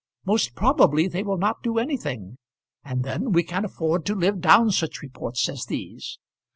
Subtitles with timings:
[0.25, 2.39] Most probably they will not do anything,
[2.83, 6.17] and then we can afford to live down such reports as these.